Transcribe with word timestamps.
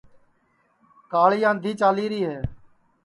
کاݪی 1.11 1.39
آنٚدھی 1.49 1.71
چالی 1.79 2.05
ری 2.11 2.21
ہے 2.29 2.37